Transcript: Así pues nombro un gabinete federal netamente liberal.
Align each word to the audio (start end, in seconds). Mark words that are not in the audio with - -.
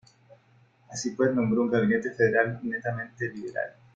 Así 0.89 1.11
pues 1.11 1.31
nombro 1.35 1.61
un 1.61 1.69
gabinete 1.69 2.09
federal 2.09 2.59
netamente 2.63 3.29
liberal. 3.31 3.71